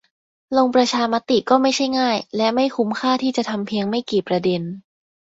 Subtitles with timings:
[0.57, 4.61] ลงประชามติก็ไม่ใช่ง่ายและไม่คุ้มค่าที่จะทำเพียงไม่กี่ประเด็น